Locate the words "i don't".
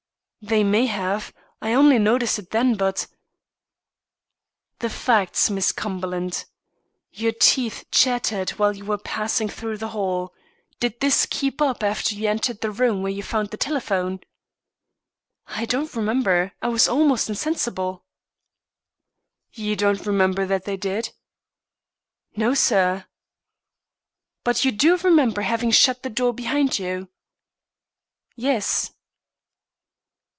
15.45-15.95